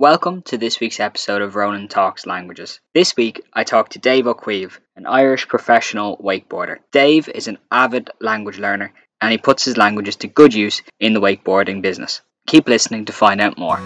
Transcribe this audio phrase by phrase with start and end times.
[0.00, 2.78] Welcome to this week's episode of Ronan Talks Languages.
[2.94, 6.76] This week I talk to Dave O'Caoimh, an Irish professional wakeboarder.
[6.92, 11.14] Dave is an avid language learner and he puts his languages to good use in
[11.14, 12.20] the wakeboarding business.
[12.46, 13.80] Keep listening to find out more.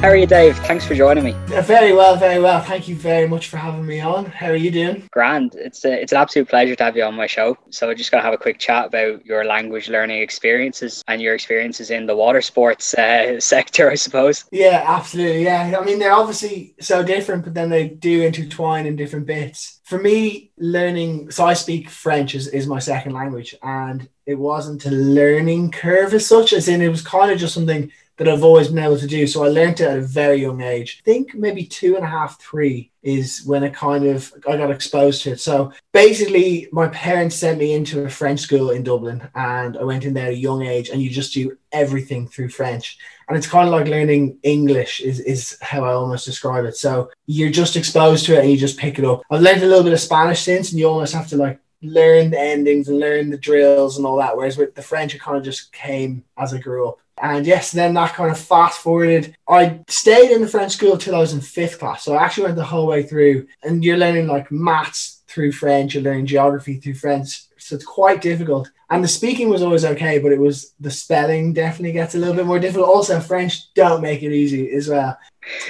[0.00, 0.56] How are you, Dave?
[0.60, 1.32] Thanks for joining me.
[1.48, 2.62] Very well, very well.
[2.62, 4.24] Thank you very much for having me on.
[4.24, 5.06] How are you doing?
[5.10, 5.54] Grand.
[5.56, 7.58] It's a, it's an absolute pleasure to have you on my show.
[7.68, 11.34] So, just going to have a quick chat about your language learning experiences and your
[11.34, 14.46] experiences in the water sports uh, sector, I suppose.
[14.50, 15.44] Yeah, absolutely.
[15.44, 19.80] Yeah, I mean they're obviously so different, but then they do intertwine in different bits.
[19.84, 24.86] For me, learning so I speak French is, is my second language, and it wasn't
[24.86, 26.54] a learning curve as such.
[26.54, 29.26] As in, it was kind of just something that I've always been able to do.
[29.26, 31.00] So I learned it at a very young age.
[31.00, 34.70] I think maybe two and a half, three is when I kind of I got
[34.70, 35.40] exposed to it.
[35.40, 40.04] So basically, my parents sent me into a French school in Dublin, and I went
[40.04, 42.98] in there at a young age, and you just do everything through French.
[43.26, 46.76] And it's kind of like learning English is, is how I almost describe it.
[46.76, 49.22] So you're just exposed to it and you just pick it up.
[49.30, 52.30] I've learned a little bit of Spanish since, and you almost have to like learn
[52.30, 54.36] the endings and learn the drills and all that.
[54.36, 56.98] Whereas with the French, it kind of just came as I grew up.
[57.22, 59.36] And yes, then that kind of fast forwarded.
[59.48, 62.04] I stayed in the French school till I was in fifth class.
[62.04, 63.46] So I actually went the whole way through.
[63.62, 67.42] And you're learning like maths through French, you're learning geography through French.
[67.60, 68.70] So it's quite difficult.
[68.90, 72.34] And the speaking was always okay, but it was the spelling definitely gets a little
[72.34, 72.88] bit more difficult.
[72.88, 75.16] Also, French don't make it easy as well.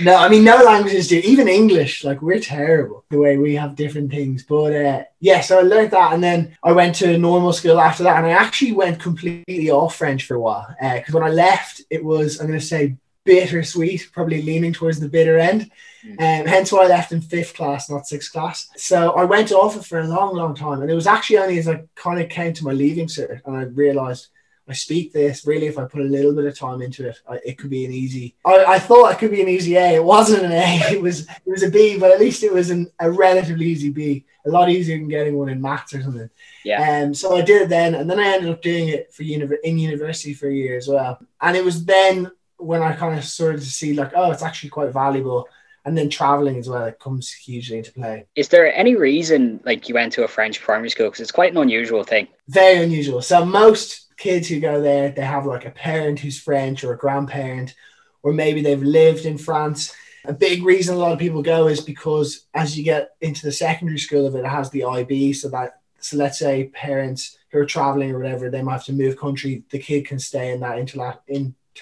[0.02, 1.18] No, I mean, no languages do.
[1.18, 4.42] Even English, like we're terrible the way we have different things.
[4.42, 8.02] But uh, yeah, so I learned that, and then I went to normal school after
[8.04, 10.74] that, and I actually went completely off French for a while.
[10.80, 15.00] Because uh, when I left, it was I'm going to say bittersweet, probably leaning towards
[15.00, 15.70] the bitter end.
[16.18, 18.70] And um, hence why I left in fifth class, not sixth class.
[18.76, 20.80] So I went off it for a long, long time.
[20.80, 23.56] And it was actually only as I kind of came to my leaving cert and
[23.56, 24.28] I realized
[24.70, 27.40] I speak this really if I put a little bit of time into it, I,
[27.44, 28.36] it could be an easy.
[28.46, 29.96] I, I thought it could be an easy A.
[29.96, 30.80] It wasn't an A.
[30.94, 33.90] It was it was a B, but at least it was an, a relatively easy
[33.90, 34.24] B.
[34.46, 36.30] A lot easier than getting one in maths or something.
[36.64, 37.02] Yeah.
[37.02, 37.14] Um.
[37.14, 39.78] So I did it then, and then I ended up doing it for uni- in
[39.78, 41.18] university for a year as well.
[41.40, 44.70] And it was then when I kind of started to see like, oh, it's actually
[44.70, 45.48] quite valuable
[45.84, 48.26] and then traveling as well it comes hugely into play.
[48.36, 51.06] Is there any reason like you went to a french primary school?
[51.06, 52.28] Because it's quite an unusual thing.
[52.48, 53.22] Very unusual.
[53.22, 56.98] So most kids who go there they have like a parent who's french or a
[56.98, 57.74] grandparent
[58.22, 59.94] or maybe they've lived in france.
[60.26, 63.52] A big reason a lot of people go is because as you get into the
[63.52, 67.58] secondary school of it it has the ib so that so let's say parents who
[67.58, 70.60] are traveling or whatever they might have to move country the kid can stay in
[70.60, 70.78] that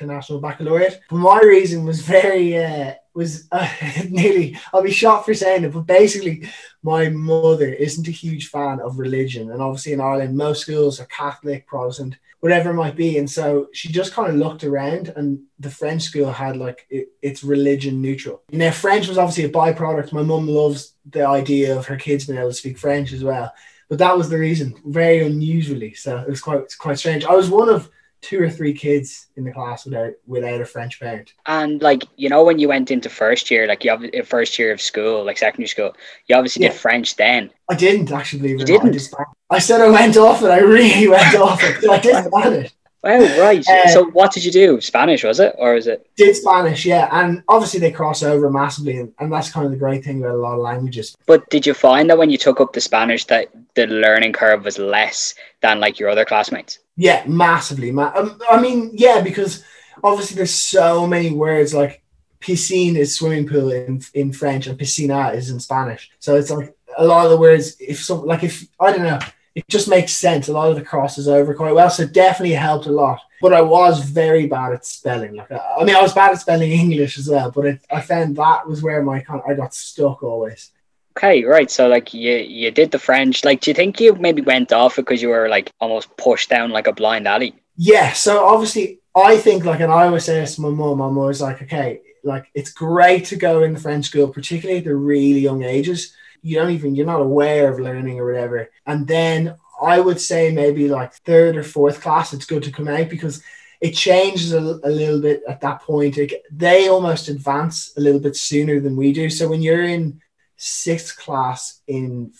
[0.00, 3.69] international baccalaureate but my reason was very uh, was uh,
[4.09, 6.48] nearly I'll be shot for saying it, but basically
[6.82, 9.50] my mother isn't a huge fan of religion.
[9.50, 13.19] And obviously in Ireland, most schools are Catholic, Protestant, whatever it might be.
[13.19, 17.08] And so she just kind of looked around and the French school had like it,
[17.20, 18.42] it's religion neutral.
[18.53, 20.12] Now French was obviously a byproduct.
[20.12, 23.53] My mum loves the idea of her kids being able to speak French as well.
[23.88, 25.94] But that was the reason, very unusually.
[25.94, 27.25] So it was quite quite strange.
[27.25, 27.91] I was one of
[28.21, 31.33] two or three kids in the class without without a French parent.
[31.47, 34.73] And like you know, when you went into first year, like you have first year
[34.73, 35.95] of school, like secondary school,
[36.27, 36.71] you obviously yeah.
[36.71, 37.51] did French then.
[37.69, 38.69] I didn't actually believe it.
[38.69, 39.15] You didn't.
[39.19, 40.51] I, I, said I went off it.
[40.51, 41.89] I really went off it.
[41.89, 42.73] I did Spanish.
[43.05, 43.65] Oh right.
[43.69, 44.81] Uh, so what did you do?
[44.81, 46.09] Spanish was it, or is it?
[46.17, 49.79] Did Spanish, yeah, and obviously they cross over massively, and, and that's kind of the
[49.79, 51.15] great thing about a lot of languages.
[51.27, 54.65] But did you find that when you took up the Spanish, that the learning curve
[54.65, 56.79] was less than like your other classmates?
[56.98, 57.92] Yeah, massively.
[57.92, 59.64] Ma- um, I mean, yeah, because
[60.03, 62.03] obviously there's so many words like
[62.41, 66.10] piscine is swimming pool in in French and piscina is in Spanish.
[66.19, 67.76] So it's like a lot of the words.
[67.81, 69.20] If some like if I don't know
[69.58, 70.47] it just makes sense.
[70.47, 73.20] A lot of the crosses over quite well, so definitely helped a lot.
[73.41, 75.34] But I was very bad at spelling.
[75.34, 78.37] Like I mean, I was bad at spelling English as well, but it, I found
[78.37, 80.70] that was where my I got stuck always.
[81.19, 81.70] Okay, right.
[81.70, 83.44] So like you you did the French.
[83.44, 86.70] Like, do you think you maybe went off because you were like almost pushed down
[86.70, 87.55] like a blind alley?
[87.76, 88.12] Yeah.
[88.12, 91.00] So obviously, I think like, and I always say this to my mum.
[91.00, 94.85] I'm always like, okay, like it's great to go in the French school, particularly at
[94.85, 99.06] the really young ages you don't even you're not aware of learning or whatever and
[99.06, 103.09] then i would say maybe like third or fourth class it's good to come out
[103.09, 103.43] because
[103.81, 108.21] it changes a, a little bit at that point it, they almost advance a little
[108.21, 110.21] bit sooner than we do so when you're in
[110.58, 112.32] sixth class in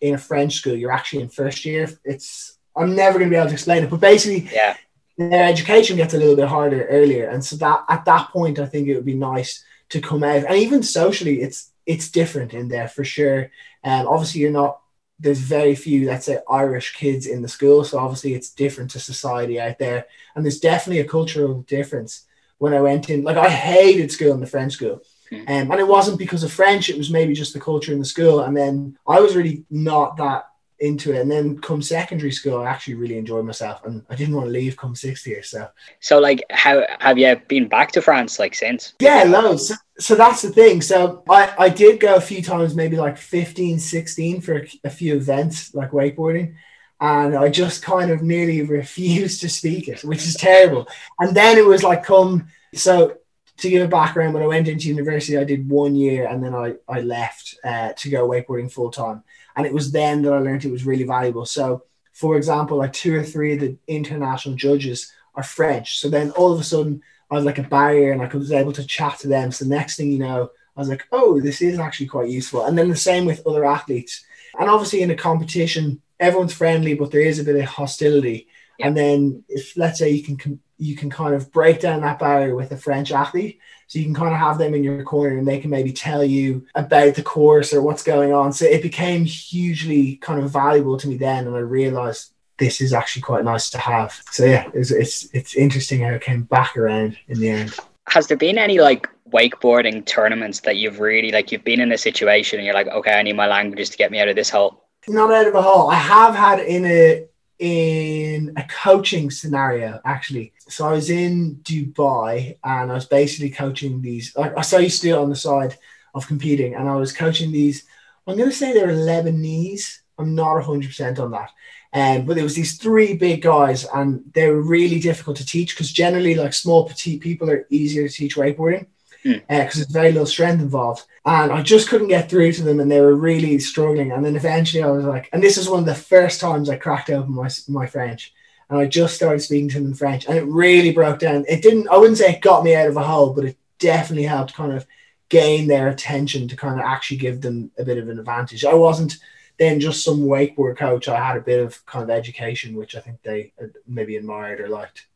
[0.00, 3.38] in a french school you're actually in first year it's i'm never going to be
[3.38, 4.76] able to explain it but basically yeah
[5.18, 8.66] their education gets a little bit harder earlier and so that at that point i
[8.66, 12.68] think it would be nice to come out, and even socially, it's it's different in
[12.68, 13.50] there for sure.
[13.82, 14.80] And um, obviously, you're not.
[15.18, 19.00] There's very few, let's say, Irish kids in the school, so obviously it's different to
[19.00, 22.26] society out there, and there's definitely a cultural difference.
[22.58, 25.02] When I went in, like I hated school in the French school,
[25.32, 28.04] um, and it wasn't because of French; it was maybe just the culture in the
[28.04, 28.40] school.
[28.40, 30.46] And then I was really not that
[30.78, 31.20] into it.
[31.20, 34.52] And then come secondary school, I actually really enjoyed myself, and I didn't want to
[34.52, 35.42] leave come sixth year.
[35.42, 35.68] So,
[36.00, 38.94] so like, how have you been back to France like since?
[39.00, 39.68] Yeah, loads.
[39.68, 40.82] So, so that's the thing.
[40.82, 44.90] So I I did go a few times, maybe like 15, 16 for a, a
[44.90, 46.54] few events like wakeboarding.
[47.00, 50.88] And I just kind of nearly refused to speak it, which is terrible.
[51.18, 52.48] And then it was like, come.
[52.74, 53.18] So
[53.58, 56.54] to give a background, when I went into university, I did one year and then
[56.54, 59.22] I, I left uh, to go wakeboarding full time.
[59.56, 61.46] And it was then that I learned it was really valuable.
[61.46, 65.98] So, for example, like two or three of the international judges are French.
[65.98, 68.72] So then all of a sudden, I was like a barrier and I was able
[68.72, 69.50] to chat to them.
[69.50, 72.66] So, the next thing you know, I was like, oh, this is actually quite useful.
[72.66, 74.24] And then the same with other athletes.
[74.58, 78.48] And obviously, in a competition, everyone's friendly, but there is a bit of hostility.
[78.78, 78.88] Yeah.
[78.88, 82.54] And then, if let's say you can you can kind of break down that barrier
[82.54, 83.60] with a French athlete.
[83.86, 86.24] So you can kind of have them in your corner and they can maybe tell
[86.24, 88.52] you about the course or what's going on.
[88.52, 91.46] So it became hugely kind of valuable to me then.
[91.46, 94.20] And I realized this is actually quite nice to have.
[94.30, 97.76] So yeah, it's, it's, it's interesting how it came back around in the end.
[98.08, 101.98] Has there been any like wakeboarding tournaments that you've really like you've been in a
[101.98, 104.50] situation and you're like, okay, I need my languages to get me out of this
[104.50, 104.84] hole?
[105.08, 105.90] Not out of a hole.
[105.90, 107.26] I have had in a
[107.58, 110.52] in a coaching scenario actually.
[110.68, 114.36] So I was in Dubai and I was basically coaching these.
[114.36, 115.76] I, I do it on the side
[116.14, 117.84] of competing, and I was coaching these.
[118.26, 120.00] I'm going to say they're Lebanese.
[120.18, 121.50] I'm not 100% on that.
[121.92, 125.74] Um, but there was these three big guys, and they were really difficult to teach
[125.74, 128.86] because generally, like small petite people are easier to teach wakeboarding
[129.26, 129.72] because mm.
[129.72, 131.04] uh, there's very little strength involved.
[131.24, 134.12] And I just couldn't get through to them, and they were really struggling.
[134.12, 136.76] And then eventually, I was like, and this is one of the first times I
[136.76, 138.32] cracked open my my French,
[138.70, 141.44] and I just started speaking to them in French, and it really broke down.
[141.48, 144.24] It didn't, I wouldn't say it got me out of a hole, but it definitely
[144.24, 144.86] helped kind of
[145.28, 148.64] gain their attention to kind of actually give them a bit of an advantage.
[148.64, 149.16] I wasn't
[149.58, 151.08] then just some wakeboard coach.
[151.08, 153.52] I had a bit of kind of education, which I think they
[153.86, 155.06] maybe admired or liked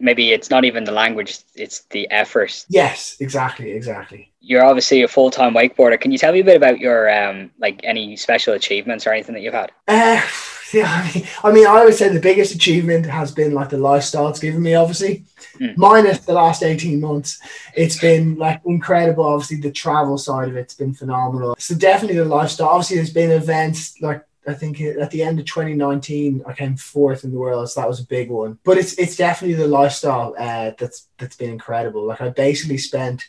[0.00, 2.64] maybe it's not even the language it's the effort.
[2.68, 4.30] Yes exactly exactly.
[4.40, 6.00] You're obviously a full-time wakeboarder.
[6.00, 9.34] Can you tell me a bit about your um like any special achievements or anything
[9.34, 9.72] that you've had?
[9.86, 10.20] Uh,
[10.72, 13.78] yeah I mean, I mean i would say the biggest achievement has been like the
[13.78, 15.24] lifestyle it's given me obviously.
[15.56, 15.68] Hmm.
[15.76, 17.40] minus the last 18 months
[17.74, 19.24] it's been like incredible.
[19.24, 21.56] Obviously the travel side of it's been phenomenal.
[21.58, 25.46] So definitely the lifestyle obviously there's been events like I think at the end of
[25.46, 28.58] 2019, I came fourth in the world, so that was a big one.
[28.64, 32.06] But it's it's definitely the lifestyle uh, that's that's been incredible.
[32.06, 33.28] Like I basically spent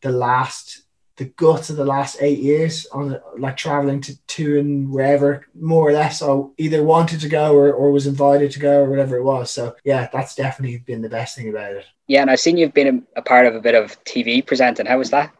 [0.00, 0.82] the last
[1.16, 5.86] the guts of the last eight years on like traveling to to and wherever more
[5.86, 9.16] or less I either wanted to go or, or was invited to go or whatever
[9.16, 9.50] it was.
[9.50, 11.84] So yeah, that's definitely been the best thing about it.
[12.06, 14.86] Yeah, and I've seen you've been a, a part of a bit of TV presenting.
[14.86, 15.34] How was that?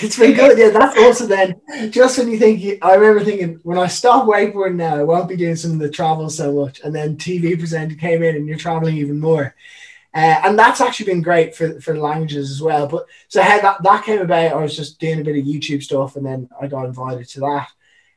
[0.00, 0.58] It's been good.
[0.58, 1.60] Yeah, that's also then
[1.90, 2.82] just when you think.
[2.82, 5.90] I remember thinking when I stop wakeboarding now, I won't be doing some of the
[5.90, 6.80] travel so much.
[6.80, 9.54] And then TV presenter came in, and you're traveling even more.
[10.14, 12.86] Uh, and that's actually been great for for the languages as well.
[12.86, 15.82] But so how that that came about, I was just doing a bit of YouTube
[15.82, 17.68] stuff, and then I got invited to that.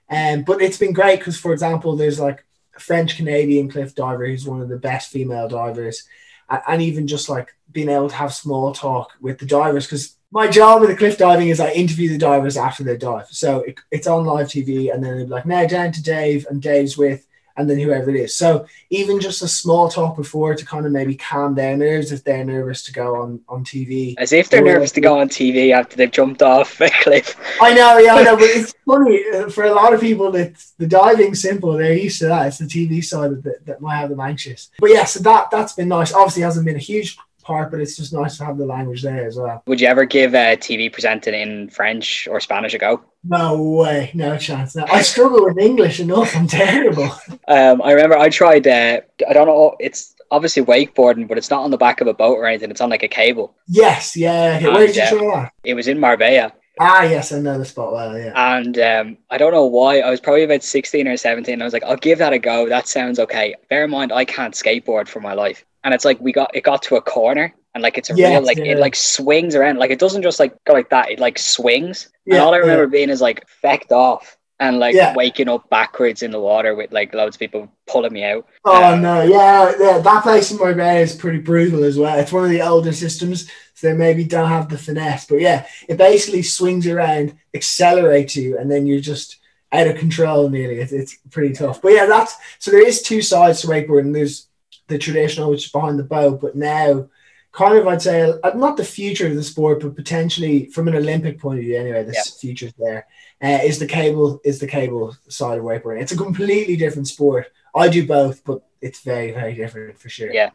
[0.09, 2.45] Um, but it's been great because, for example, there's like
[2.77, 6.07] a French Canadian cliff diver who's one of the best female divers,
[6.49, 10.15] and, and even just like being able to have small talk with the divers because
[10.31, 13.27] my job with the cliff diving is I interview the divers after they dive.
[13.29, 16.61] So it, it's on live TV, and then they're like, now down to Dave, and
[16.61, 18.33] Dave's with, and then whoever it is.
[18.35, 22.23] So even just a small talk before to kind of maybe calm their nerves if
[22.23, 24.15] they're nervous to go on, on TV.
[24.17, 27.35] As if they're or, nervous to go on TV after they've jumped off a cliff.
[27.61, 30.33] I know, yeah, I know, but it's funny uh, for a lot of people.
[30.35, 32.47] It's the diving's simple; they're used to that.
[32.47, 34.71] It's the TV side that, that might have them anxious.
[34.79, 36.13] But yeah, so that that's been nice.
[36.13, 39.25] Obviously, hasn't been a huge part, but it's just nice to have the language there
[39.25, 39.61] as well.
[39.65, 43.03] Would you ever give a TV presenting in French or Spanish a go?
[43.23, 44.75] No way, no chance.
[44.75, 44.85] No.
[44.89, 46.35] I struggle with English enough.
[46.35, 47.09] I'm terrible.
[47.47, 48.65] Um, I remember I tried.
[48.67, 49.75] Uh, I don't know.
[49.79, 52.71] It's obviously wakeboarding, but it's not on the back of a boat or anything.
[52.71, 53.53] It's on like a cable.
[53.67, 54.63] Yes, yeah.
[54.63, 55.53] Where did you uh, try that?
[55.63, 56.53] It was in Marbella.
[56.79, 58.31] Ah, yes, I know the spot well, yeah.
[58.35, 59.99] And um, I don't know why.
[59.99, 61.61] I was probably about 16 or 17.
[61.61, 62.67] I was like, I'll give that a go.
[62.67, 63.53] That sounds okay.
[63.69, 65.65] Bear in mind, I can't skateboard for my life.
[65.83, 68.31] And it's like we got it got to a corner and like it's a yes,
[68.31, 68.73] real like yeah.
[68.73, 72.09] it like swings around like it doesn't just like go like that it like swings
[72.25, 72.89] yeah, and all i remember yeah.
[72.89, 77.13] being is like fecked off and like waking up backwards in the water with like
[77.15, 78.45] loads of people pulling me out.
[78.63, 82.19] Oh Um, no, yeah, yeah, that place in Marbella is pretty brutal as well.
[82.19, 85.25] It's one of the older systems, so they maybe don't have the finesse.
[85.25, 89.37] But yeah, it basically swings around, accelerates you, and then you're just
[89.71, 90.79] out of control nearly.
[90.79, 91.81] It's, it's pretty tough.
[91.81, 94.13] But yeah, that's so there is two sides to wakeboarding.
[94.13, 94.47] There's
[94.91, 97.07] the traditional, which is behind the boat, but now
[97.51, 100.95] kind of I'd say uh, not the future of the sport, but potentially from an
[100.95, 102.21] Olympic point of view anyway, the Yeah.
[102.39, 103.07] future's there.
[103.43, 106.01] Uh, is the cable is the cable side of wakeboarding.
[106.01, 107.47] It's a completely different sport.
[107.75, 110.31] I do both, but it's very, very different for sure.
[110.31, 110.51] Yeah.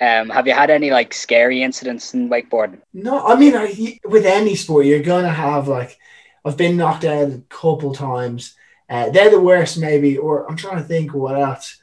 [0.00, 2.80] Um, have you had any like scary incidents in wakeboarding?
[2.92, 5.98] No, I mean, I, with any sport, you're gonna have like,
[6.44, 8.54] I've been knocked out a couple times.
[8.88, 10.16] Uh, they're the worst, maybe.
[10.16, 11.79] Or I'm trying to think what else.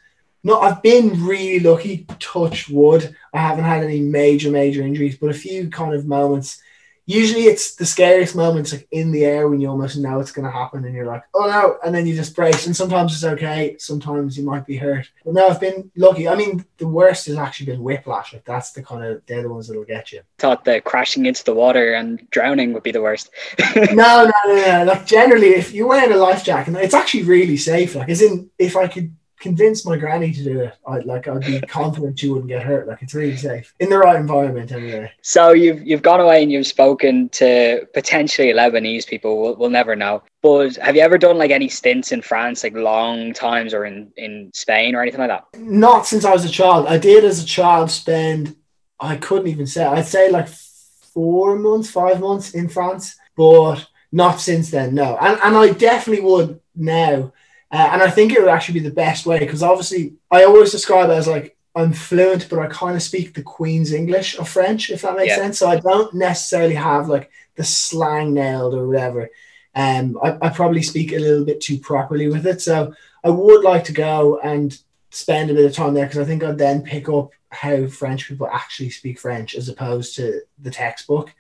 [0.48, 2.06] No, I've been really lucky.
[2.20, 3.14] Touch wood.
[3.34, 6.62] I haven't had any major, major injuries, but a few kind of moments.
[7.06, 10.46] Usually, it's the scariest moments, like in the air, when you almost know it's going
[10.46, 12.66] to happen, and you're like, "Oh no!" and then you just brace.
[12.66, 13.76] And sometimes it's okay.
[13.78, 15.12] Sometimes you might be hurt.
[15.26, 16.30] But no, I've been lucky.
[16.30, 18.32] I mean, the worst has actually been whiplash.
[18.32, 20.22] Like that's the kind of they're the ones that'll get you.
[20.38, 23.32] Thought that crashing into the water and drowning would be the worst.
[23.76, 24.84] no, no, no, no.
[24.86, 27.96] Like generally, if you're wearing a life jacket, it's actually really safe.
[27.96, 31.42] Like, as in, if I could convince my granny to do it, I'd like, I'd
[31.42, 32.88] be confident she wouldn't get hurt.
[32.88, 35.12] Like, it's really safe in the right environment, anyway.
[35.22, 39.42] So you've you've gone away and you've spoken to potentially Lebanese people.
[39.42, 40.24] We'll, we'll never know.
[40.42, 44.12] But have you ever done like any stints in France, like long times, or in
[44.18, 45.46] in Spain or anything like that?
[45.60, 46.88] Not since I was a child.
[46.88, 48.56] I did as a child spend.
[49.00, 49.86] I couldn't even say.
[49.86, 54.96] I'd say like four months, five months in France, but not since then.
[54.96, 57.34] No, and and I definitely would now.
[57.72, 60.72] Uh, and I think it would actually be the best way because obviously I always
[60.72, 64.50] describe it as like I'm fluent, but I kind of speak the Queen's English of
[64.50, 65.36] French, if that makes Yeah.
[65.38, 65.60] sense.
[65.60, 69.30] So I don't necessarily have like the slang nailed or whatever.
[69.76, 72.62] Um, I, I probably speak a little bit too properly with it.
[72.62, 72.94] So
[73.24, 74.76] I would like to go and
[75.12, 78.28] spend a bit of time there because I think I'd then pick up how French
[78.28, 81.34] people actually speak French as opposed to the textbook.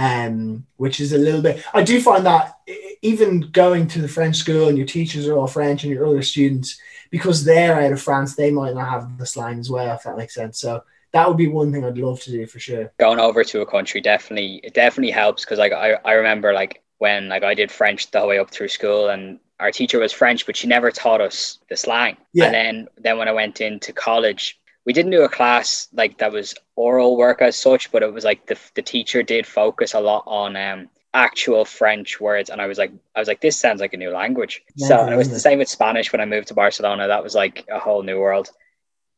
[0.00, 1.60] Um, which is a little bit.
[1.74, 2.60] I do find that
[3.02, 6.22] even going to the French school and your teachers are all French and your other
[6.22, 10.04] students, because they're out of France, they might not have the slang as well, if
[10.04, 10.60] that makes sense.
[10.60, 12.92] So that would be one thing I'd love to do for sure.
[13.00, 16.82] Going over to a country definitely it definitely helps because like I, I remember like
[16.98, 20.12] when like I did French the whole way up through school and our teacher was
[20.12, 22.16] French, but she never taught us the slang.
[22.32, 22.44] Yeah.
[22.44, 26.32] And then then when I went into college, we didn't do a class like that
[26.32, 30.00] was oral work as such, but it was like the the teacher did focus a
[30.00, 33.82] lot on um actual French words, and I was like I was like this sounds
[33.82, 34.62] like a new language.
[34.78, 37.06] so Yeah, and it was the same with Spanish when I moved to Barcelona.
[37.06, 38.48] That was like a whole new world.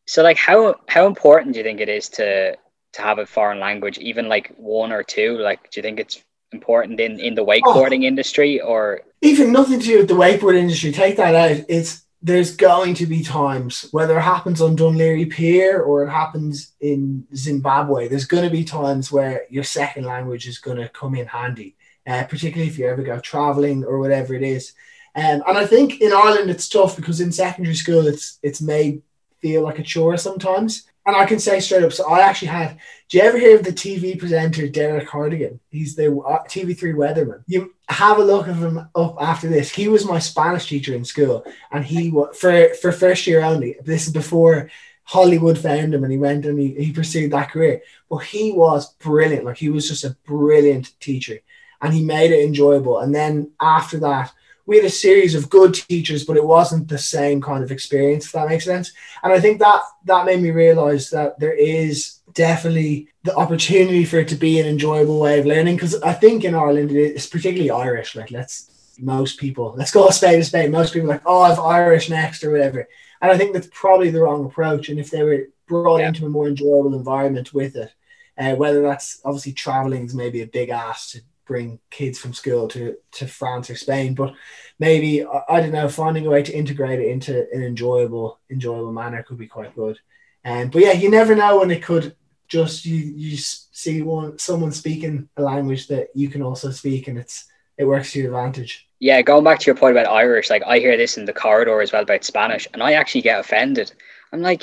[0.09, 2.57] So like how how important do you think it is to
[2.95, 5.39] to have a foreign language, even like one or two?
[5.39, 9.87] Like, do you think it's important in in the wakeboarding industry or even nothing to
[9.87, 10.91] do with the wakeboard industry.
[10.91, 11.65] Take that out.
[11.69, 16.11] It's there's going to be times whether it happens on Dún Laoghaire Pier or it
[16.11, 18.09] happens in Zimbabwe.
[18.09, 21.77] There's going to be times where your second language is going to come in handy,
[22.07, 24.75] uh, particularly if you ever go traveling or whatever it is.
[25.15, 29.03] Um, and I think in Ireland it's tough because in secondary school it's it's made
[29.41, 30.85] feel like a chore sometimes.
[31.07, 32.79] And I can say straight up, so I actually had.
[33.09, 35.59] Do you ever hear of the TV presenter Derek Hardigan?
[35.71, 37.43] He's the uh, TV3 weatherman.
[37.47, 39.71] You have a look of him up after this.
[39.71, 43.77] He was my Spanish teacher in school, and he for for first year only.
[43.83, 44.71] This is before
[45.05, 47.83] Hollywood found him, and he went and he, he pursued that career.
[48.09, 49.45] But he was brilliant.
[49.45, 51.41] Like he was just a brilliant teacher,
[51.81, 53.01] and he made it enjoyable.
[53.01, 54.33] And then after that,
[54.71, 58.27] we had a series of good teachers, but it wasn't the same kind of experience.
[58.27, 58.93] If that makes sense.
[59.25, 64.19] And I think that that made me realize that there is definitely the opportunity for
[64.21, 65.75] it to be an enjoyable way of learning.
[65.75, 68.15] Because I think in Ireland, it's particularly Irish.
[68.15, 70.71] Like let's most people, let's go a spade a spade.
[70.71, 72.87] Most people are like, oh, I've Irish next or whatever.
[73.21, 74.89] And I think that's probably the wrong approach.
[74.89, 76.09] And if they were brought Yeah.
[76.09, 77.91] into a more enjoyable environment with it,
[78.39, 82.69] uh, whether that's obviously traveling is maybe a big ask to bring kids from school
[82.69, 84.33] to to France or Spain, but
[84.79, 89.25] maybe I, don't know, finding a way to integrate it into an enjoyable enjoyable manner
[89.25, 89.99] could be quite good.
[90.45, 92.15] And but yeah, you never know when it could
[92.47, 97.19] just you you see one someone speaking a language that you can also speak, and
[97.19, 98.87] it's it works to your advantage.
[99.01, 101.81] yeah, going back to your point about Irish, like I hear this in the corridor
[101.81, 103.93] as well about Spanish, and I actually get offended.
[104.33, 104.63] I'm like,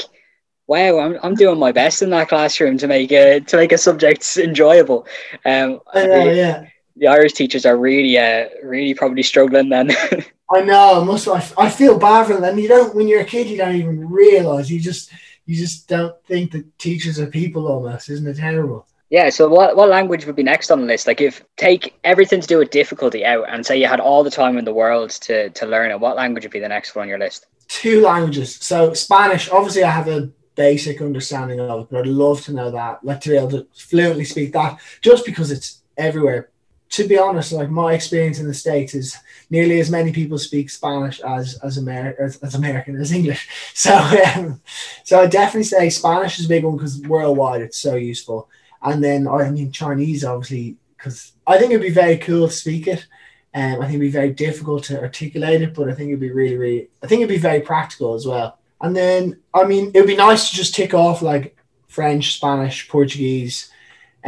[0.67, 3.77] wow, I'm, I'm doing my best in that classroom to make a to make a
[3.77, 5.07] subject enjoyable.
[5.45, 6.67] Um, know, yeah.
[6.99, 9.91] The Irish teachers are really, uh, really probably struggling then.
[10.53, 11.01] I know.
[11.01, 11.27] I must.
[11.27, 12.57] I, I feel bad for them.
[12.57, 12.95] You don't.
[12.95, 14.71] When you're a kid, you don't even realize.
[14.71, 15.11] You just.
[15.45, 17.67] You just don't think that teachers are people.
[17.67, 18.85] Almost, isn't it terrible?
[19.09, 21.07] Yeah, so what, what language would be next on the list?
[21.07, 24.29] Like if take everything to do with difficulty out and say you had all the
[24.29, 27.03] time in the world to, to learn it, what language would be the next one
[27.03, 27.45] on your list?
[27.69, 28.55] Two languages.
[28.55, 32.69] So Spanish, obviously I have a basic understanding of it, but I'd love to know
[32.71, 36.49] that, like to be able to fluently speak that, just because it's everywhere.
[36.89, 39.17] To be honest, like my experience in the States is
[39.49, 43.49] nearly as many people speak Spanish as as, Amer- as, as American as English.
[43.73, 43.93] So
[44.35, 44.61] um,
[45.03, 48.49] so I definitely say Spanish is a big one because worldwide it's so useful.
[48.81, 52.87] And then I mean Chinese obviously because I think it'd be very cool to speak
[52.87, 53.05] it.
[53.53, 56.31] Um, I think it'd be very difficult to articulate it, but I think it'd be
[56.31, 58.57] really, really I think it'd be very practical as well.
[58.81, 61.55] And then I mean it'd be nice to just tick off like
[61.87, 63.71] French, Spanish, Portuguese,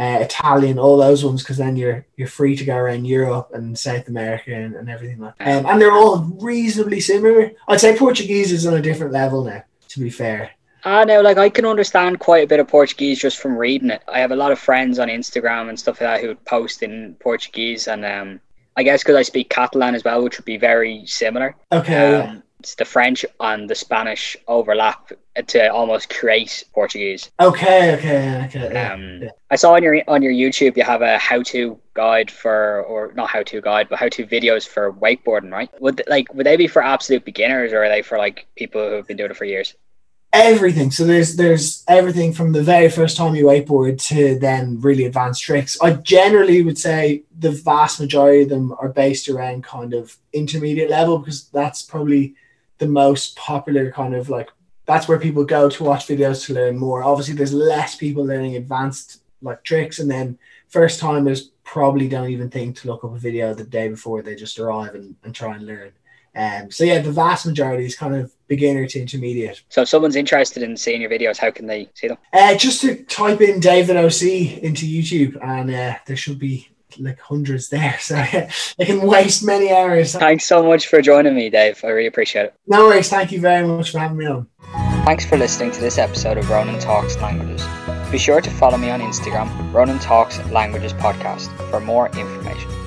[0.00, 3.78] uh, Italian, all those ones, because then you're you're free to go around Europe and
[3.78, 5.58] South America and, and everything like that.
[5.58, 7.52] Um, and they're all reasonably similar.
[7.68, 9.62] I'd say Portuguese is on a different level now.
[9.90, 10.52] To be fair.
[10.84, 14.02] I know, like I can understand quite a bit of Portuguese just from reading it.
[14.08, 16.82] I have a lot of friends on Instagram and stuff like that who would post
[16.82, 18.40] in Portuguese, and um,
[18.76, 21.56] I guess because I speak Catalan as well, which would be very similar.
[21.72, 22.14] Okay.
[22.14, 22.42] Um,
[22.78, 25.12] the French and the Spanish overlap
[25.46, 27.30] to almost create Portuguese.
[27.40, 28.70] Okay, okay, okay.
[28.72, 29.30] Yeah, um, yeah.
[29.50, 33.28] I saw on your on your YouTube you have a how-to guide for, or not
[33.28, 35.70] how-to guide, but how-to videos for wakeboarding, right?
[35.80, 39.06] Would like would they be for absolute beginners, or are they for like people who've
[39.06, 39.74] been doing it for years?
[40.32, 40.92] Everything.
[40.92, 45.42] So there's there's everything from the very first time you wakeboard to then really advanced
[45.42, 45.76] tricks.
[45.80, 50.88] I generally would say the vast majority of them are based around kind of intermediate
[50.88, 52.36] level because that's probably
[52.80, 54.50] the most popular kind of like
[54.86, 57.04] that's where people go to watch videos to learn more.
[57.04, 62.50] Obviously, there's less people learning advanced like tricks, and then first timers probably don't even
[62.50, 65.54] think to look up a video the day before they just arrive and, and try
[65.54, 65.92] and learn.
[66.34, 69.62] Um, so yeah, the vast majority is kind of beginner to intermediate.
[69.68, 72.18] So if someone's interested in seeing your videos, how can they see them?
[72.32, 74.22] Uh, just to type in David OC
[74.62, 76.68] into YouTube, and uh, there should be
[76.98, 77.96] like hundreds there.
[78.00, 78.14] So
[78.78, 80.14] they can waste many hours.
[80.14, 81.80] Thanks so much for joining me, Dave.
[81.84, 82.54] I really appreciate it.
[82.66, 83.08] No worries.
[83.08, 84.46] Thank you very much for having me on.
[85.04, 87.64] Thanks for listening to this episode of Ronan Talks Languages.
[88.10, 92.79] Be sure to follow me on Instagram, Ronan Talks Languages Podcast, for more information.